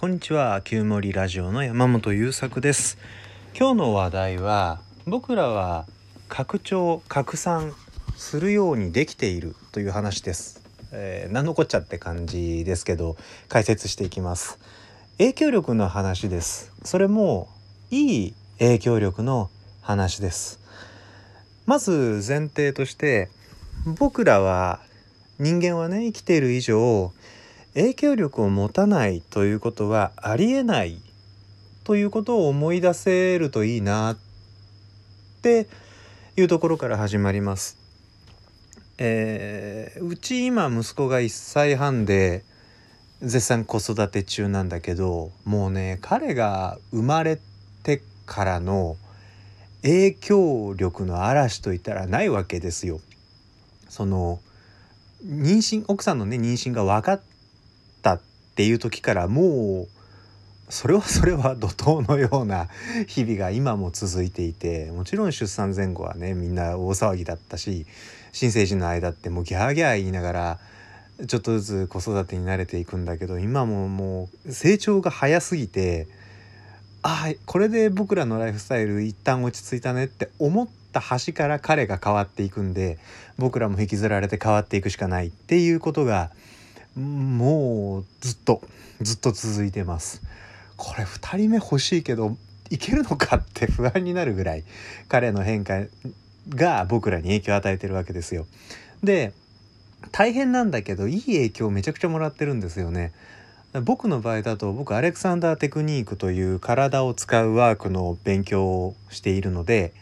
[0.00, 2.98] こんにちは旧森ラジオの山本優作です。
[3.52, 5.86] 今日の話題は僕らは
[6.28, 7.74] 拡張拡散
[8.16, 13.16] するようにできているという話です、えー、何のこっちゃって感じですけど
[13.48, 14.60] 解説していきます。
[15.18, 16.72] 影響力の話です。
[16.84, 17.48] それも
[17.90, 20.60] いい影響力の話です。
[21.66, 23.30] まず前提として
[23.84, 24.78] 僕らは
[25.40, 27.12] 人間はね生きている以上
[27.74, 31.00] 影響力を持たないということはありえない
[31.84, 34.18] ということを思い出せるといいなっ
[35.42, 35.68] て
[36.36, 37.78] いうところから始まります。
[38.98, 42.44] えー、うち今息子が1歳半で
[43.22, 47.38] 絶賛子育て中なんだけどもうね彼が生まれ
[47.84, 48.96] てからの
[49.82, 53.00] 影響力の嵐といったらないわけですよ。
[53.88, 54.40] その
[55.24, 57.22] 妊娠奥さんのね妊娠が分かっ
[58.58, 59.88] っていう時からもう
[60.68, 62.66] それはそれは怒涛のような
[63.06, 67.86] 日々が今も続いていてもちろん出産前後はねみんな大騒ぎだったし
[68.32, 70.58] 新生児の間ってもうギャーギャー言いながら
[71.28, 76.08] ちょっとずつ子育てに慣れていくんだけど今ももう成長が早すぎて
[77.02, 82.98] ああこれで僕らのライフスタイル一旦落ち着いたねって思った端から彼が変わっていくんで
[83.38, 86.32] 僕らも引きずられて変わっていくしかないっていうことが
[86.98, 88.62] もうずっと
[89.00, 90.22] ずっと続いてます。
[90.76, 92.36] これ2人目欲しいけど
[92.70, 94.64] いけるのかって 不安になるぐらい
[95.08, 95.84] 彼の変化
[96.50, 98.46] が僕らに影響を与えてるわけですよ。
[99.02, 99.32] で
[100.12, 103.12] 大変なんだけどいい影響をめちゃくちゃもらってるんですよね。
[103.82, 109.92] 僕の場合だと僕アレクサンダーテクニックという体を使うワークの勉強をしているので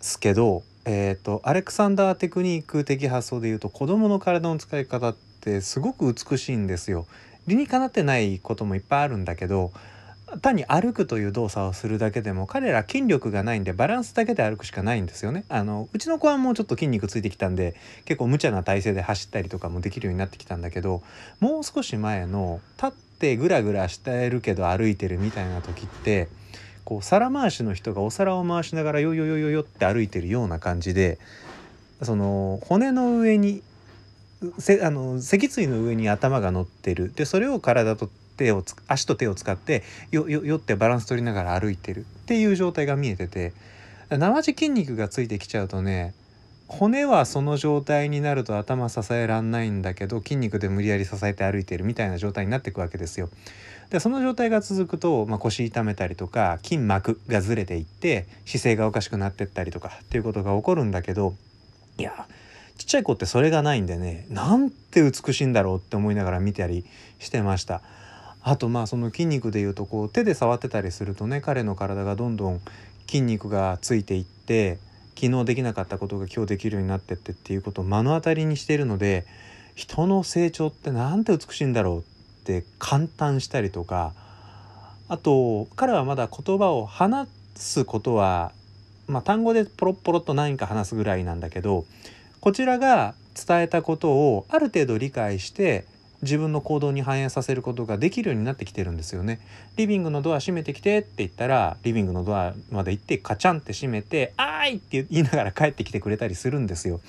[0.00, 7.06] すけど、えーと、アレクサンダーテクニック的発想で言うと子どもの体の使い方っってすごく美しいんですよ。
[7.48, 9.72] 理にかなってないこともいっぱいあるんだけど
[10.40, 15.44] 単に歩くという動作をするだけでも彼ら筋力がないんでバランスだけで歩くしかないんですよね。
[15.48, 17.74] あのうちの子はもうちょっと筋肉ついてきたんで
[18.04, 21.02] 結構無茶な体勢で走ったりとかもできるようになってきたんだけど
[21.40, 26.28] もう少し前の立ってグラグラしてるけど歩いてるみたいな時って
[26.84, 31.18] こう皿回しの人がお皿を回しながらヨヨヨヨヨって歩いてるような感じで
[32.00, 33.62] その骨の上に
[34.58, 43.52] せあの脊椎の上に頭が乗ってるでそれを体と手を足と手を使ってよよってバランス取りながら歩いてるっていう状態が見えてて
[44.08, 46.14] 生地筋肉がついてきちゃうとね
[46.68, 53.28] 骨はその状態になると頭支えらんないんだけど筋肉で無理やり支えて歩いてるみたいな状態になっていくわけですよ。
[53.90, 61.34] でその状態が続くと、まあ、腰痛めたりとか筋膜がずれていって姿勢がおかしくなってったりとかっていうことが起こるんだけど
[61.98, 62.26] いや
[62.78, 66.84] ちっちゃい子ってそれがないんでねなんて美しいんだろうって思いながら見たり
[67.18, 67.82] してました。
[68.44, 72.60] あとまあその筋肉でいうとこう手で触ってたりするとね彼の体がどんどん
[73.06, 74.78] 筋肉がついていって
[75.14, 79.26] 昨日できなかったことが今日できるようになってってっていうことを目の当たりにしているので
[79.74, 82.02] 人の成長ってなんて美しいんだろうっ
[82.44, 84.12] て感嘆したりとか
[85.08, 88.52] あと彼はまだ言葉を話すことは、
[89.06, 91.84] まあ、単語でポロッポロと何か話すぐらいなんだけど
[92.42, 93.14] こちらが
[93.46, 95.84] 伝えたことをある程度理解して
[96.22, 99.38] 自分の行動に反映させることができるようになってきてるんですよね。
[99.76, 107.00] リビングのドア閉めてきてって言ったらリビングのドアまで行ってカチャンって閉めて「あーい!」って言いながら帰ってきてくれたりするんですよ。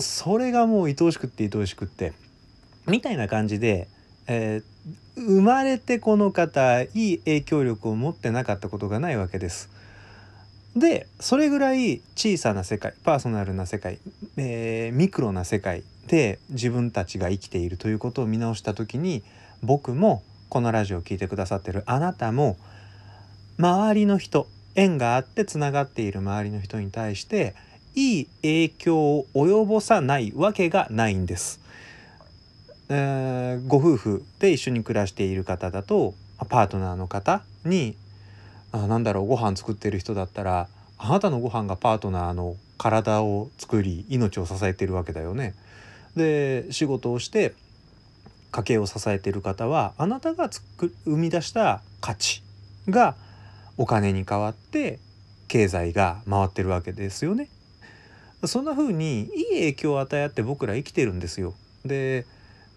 [0.00, 2.14] それがもう愛おしくって愛おしくって
[2.86, 3.88] みたいな感じで、
[4.26, 9.68] えー、生まれてこの方いい影響力を持ってなかったことがないわけです。
[10.76, 13.98] でそれぐらい小さな世界パーソナルな世界、
[14.36, 19.22] えー、ミクロな世界で自分たちが生きているということを見直した時に
[19.62, 22.56] 僕もこのラジオを聴いてくださってるあなたも
[23.58, 27.54] 周りの人縁があってつながっている周りの人に対して
[27.94, 31.60] いい影響を及ぼさないわけがないんです。
[32.88, 36.14] えー、ご夫婦で一緒に暮らしている方だと
[36.48, 37.96] パートナーの方に
[38.74, 40.68] あなんだろうご飯作ってる人だったら
[40.98, 45.54] あなたのご飯がパートナーの体を作り命を支えてるわけだよね。
[46.16, 47.54] で仕事をして
[48.50, 52.42] 家計を支えてる方はあなたが生み出した価値
[52.88, 53.14] が
[53.76, 54.98] お金に変わって
[55.46, 57.48] 経済が回ってるわけですよね。
[58.44, 61.54] そんな風にいい影響を与え合って僕ら生きてるんですよ。
[61.84, 62.26] で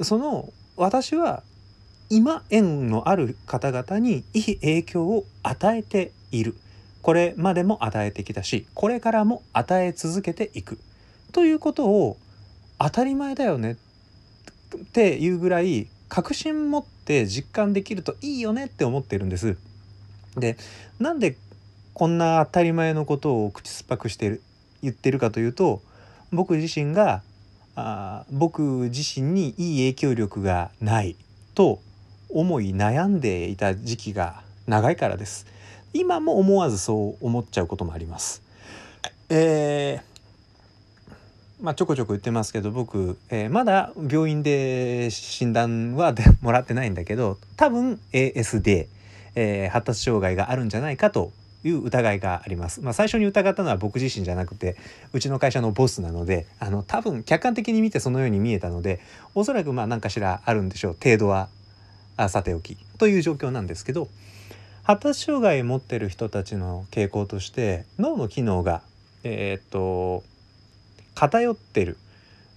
[0.00, 1.42] その私は
[2.12, 6.54] 今縁のある方々にいい影響を与えている。
[7.00, 10.78] これまでも与えてきたしこれからも与え続けていく。
[11.32, 12.18] ということを
[12.78, 13.78] 当たり前だよね。
[14.76, 19.56] っていうぐらい確信持って実感できるといいよねって思ってるんです。
[20.36, 20.58] で
[20.98, 21.38] なんで
[21.94, 24.42] こんな当たり前のことを口酸っぱくしてる
[24.82, 25.80] 言ってるかというと
[26.30, 27.22] 僕自身が
[27.74, 28.60] あ僕
[28.90, 31.16] 自身にいい影響力がない
[31.54, 31.80] と
[32.32, 35.46] 思い悩んでいた時期が長いからです。
[35.92, 38.42] 今も思わずそう思っちゃうこともあります。
[39.28, 40.12] えー
[41.62, 48.88] まあ、ちょこちょこ言ってますけど僕、えー、まだ病院で診断はでもらってないんだけど多分 ASD、
[49.36, 51.30] えー、発達障害があるんじゃないかと
[51.62, 52.80] いう疑いがあります。
[52.80, 54.76] まあ、最初に疑ったのは僕自身じゃなくて
[55.12, 59.00] うちの会社のボスなのであの多分客観的に見てそのように見えたので
[59.36, 60.96] おそらくまあ何かしらあるんでしょう。
[61.00, 61.48] 程度は
[62.16, 64.08] あさておきという状況なんですけど
[64.82, 68.82] 発達障害を持ってる人たちの傾向として脳の機能が
[69.24, 70.24] えー、っと
[71.14, 71.96] 偏ってる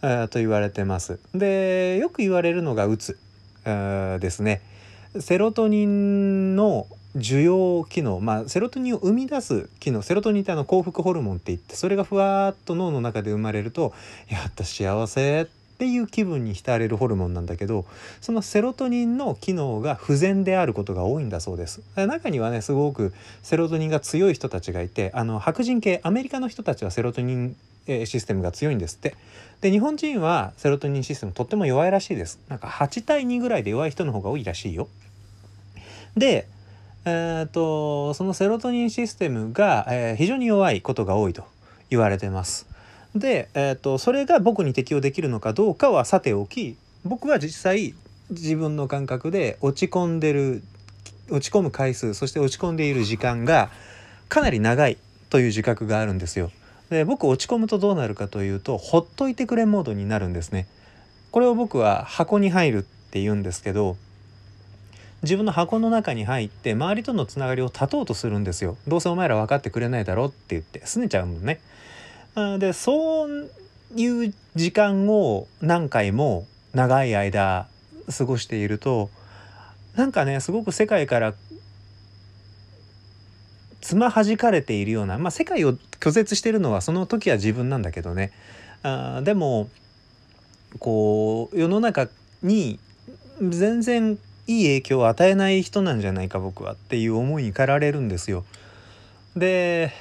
[0.02, 1.19] と言われてます。
[1.34, 3.18] でよく言われるのがうつ
[3.63, 4.62] ですね。
[5.19, 13.94] セロトニンの受容機能まあセロトニンを生み出す機能セロトニンってあの幸福ホルモンって言ってそれがふわっと脳の中で生まれると
[14.28, 17.86] 「やった幸せ」っっていう気分に浸れるホルモンなんだけど
[18.22, 21.81] そのセロトニンの機能が不全であることが多いんだそうです。
[21.95, 23.13] 中にはねすごく
[23.44, 27.56] セロトニンが強い人たちがいてあの白人系アメリカの人たちはセロトニン
[27.88, 29.16] システムが強いんですって。
[29.62, 32.39] で日本人はセロトニンシステムとっても弱いらしいです。
[32.48, 34.88] なんか8対2ぐらいで弱い人の方が多いらしいよ。
[36.16, 36.48] で
[37.07, 41.44] えーと、そのセロトニンシステムが、えー、非常に弱いことが多いと
[41.92, 42.75] 言われてます。
[43.16, 46.76] で、えーと、それが僕に適用できるのかどうかはさておき
[47.06, 47.96] 僕は実際
[48.30, 50.64] 自分の感覚で落ち込んでる
[51.30, 53.70] 落ち込む回数そして落ち込んでいる時間が
[54.28, 54.98] かなり長い
[55.30, 56.52] という自覚があるんですよ。
[56.90, 60.68] で僕落ち込むとどうなるかというとほっといてくれモードになるんですね。
[61.32, 63.98] これを僕は箱に入るって言うんですけど
[65.24, 71.60] 自分の箱の中に入って周りとのつながりを断とうとするんですよどうせお前ら分かってくれないだろって言って拗ねちゃうもんね
[72.60, 73.50] でそう
[73.96, 77.68] いう時間を何回も長い間
[78.16, 79.10] 過ごしていると
[79.96, 81.34] なんかねすごく世界から
[83.80, 88.32] つまはじかれているようなまあ世界を拒絶してるのはその時は自分なんだけどね
[88.84, 89.70] あでも
[90.80, 92.10] こう世の中
[92.44, 92.80] に
[93.42, 94.18] 全然
[94.48, 98.44] いい影響を与えない人なんじゃないか僕はっていう思いに駆られるんですよ。
[99.36, 99.92] で、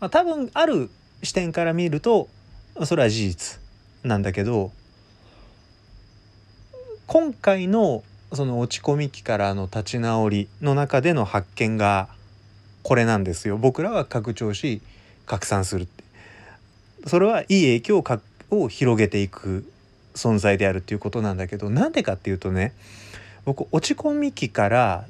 [0.00, 0.90] まあ、多分ある
[1.22, 2.28] 視点から見ると
[2.84, 3.60] それは事実
[4.02, 4.72] なんだけど
[7.06, 8.02] 今回の
[8.32, 12.08] その落ち込み期からの立ち直りの中での発見が
[12.82, 13.58] これなんですよ。
[13.58, 14.80] 僕らは拡張し
[15.26, 16.02] 拡散するって
[17.06, 18.04] それはいい影響を
[18.50, 19.70] を広げていく
[20.14, 22.72] 存在であるっていうことなんだけどなんでかっていうとね
[23.44, 25.04] 僕落ち込み期から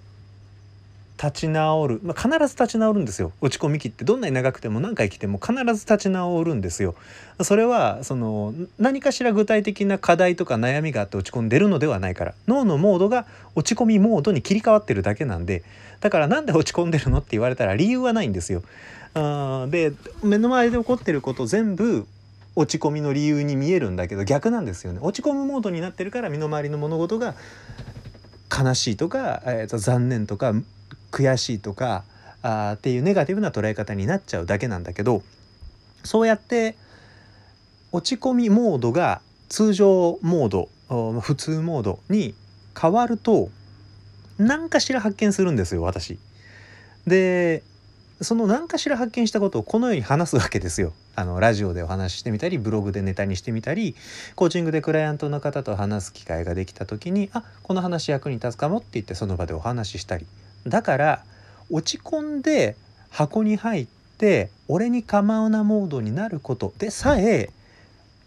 [1.23, 3.31] 立ち直る、まあ、必ず立ち直るんですよ。
[3.41, 4.05] 落ち込み期って。
[4.05, 6.97] どんなに長くても何回来ても必ず立ち直るんですよ。
[7.43, 12.35] それはその何かしら具体的な課題とか悩みがあって落ち込んでるのではないから。
[12.49, 15.63] 脳のモードが落ち込みモードに切り替わってるだけなんで。
[16.01, 18.65] だからなんで落ち込んでるのって言われたら理由はないんですよ。
[19.15, 19.93] あで
[20.25, 22.07] 目の前で起こってること全部
[22.57, 24.99] 落ち込みの理由に見えるんだけど逆なんですよね。
[25.01, 27.37] 落ち込むモードになってるから身の回りの物事が
[28.51, 30.53] 悲しいとか、えー、と残念とか
[31.13, 32.03] 悔しいとか
[32.43, 35.23] あっていうネガティブな捉え方になっちゃうだけなんだけど
[36.03, 36.77] そうやって
[37.93, 40.69] 落ち込みモードが通常モード
[41.21, 42.35] 普通モードに
[42.79, 43.51] 変わると
[44.39, 46.19] 何かしら発見するんですよ私。
[47.07, 47.63] で
[48.21, 50.93] その何かしら発見したことをこのように話すわけですよ。
[51.15, 53.95] あのラジオでお話ししてみたりブログでネタにしてみたり
[54.35, 60.25] コーチングでクライアントの方と話す機会ができた時にあこの話役に立つかもって言ってその場でお話ししたり
[60.67, 61.25] だから
[61.71, 62.77] 落ち込んで
[63.11, 63.87] 箱に入っ
[64.19, 67.51] て俺に構うなモードになることでさえ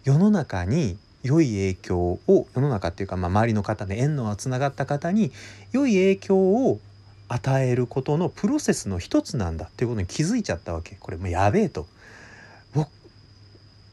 [0.04, 5.32] 世の中に良い影響を世の中っていうか、まあ、周りの方で縁のつながった方に
[5.72, 6.80] 良い影響を
[7.28, 10.96] 与えることのプロセスの一つなんだっていうことに気づいちゃったわけ。
[11.00, 11.88] これもうやべえと。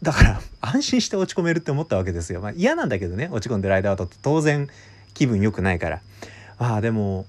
[0.02, 4.08] だから安心して落ち込めるって思ったわけですよ、まあ、嫌なんだけどね落ち込んでる間は。
[4.20, 4.68] 当然
[5.14, 6.00] 気分良くないから。
[6.58, 7.24] ああでも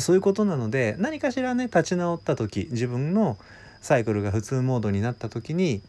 [0.00, 3.36] そういうことなので何かしらね立ち直った時自分の
[3.80, 5.82] サイクルが普通モードになった時に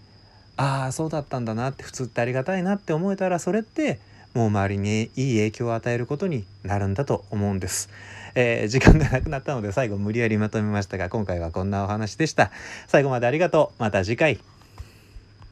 [0.57, 3.99] ああそうだったんだなって普通ってありがたいなって思えたらそれって
[4.33, 7.89] もう周りにいい影響を与えることになるんだと思うんです。
[8.35, 12.51] えー、時間がなくなったので最後無理やりまとめましたが今回はこんなお話でした。
[12.87, 13.81] 最後までありがとう。
[13.81, 14.52] また次回。